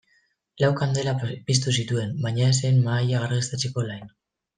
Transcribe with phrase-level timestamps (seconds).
[0.61, 1.11] Lau kandela
[1.49, 4.11] piztu zituen baina ez zen mahaia argiztatzeko lain.